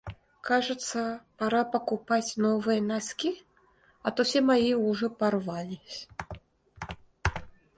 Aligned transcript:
Кажется, 0.41 1.21
пора 1.37 1.63
покупать 1.63 2.33
новые 2.35 2.81
носки, 2.81 3.43
а 4.01 4.09
то 4.09 4.23
все 4.23 4.41
мои 4.41 4.73
уже 4.73 5.11
порвались. 5.11 6.07